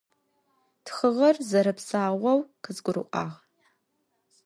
Тхыгъэр 0.85 1.35
зэрэпсаоу 1.49 2.37
къызгурыӏуагъ. 2.63 3.35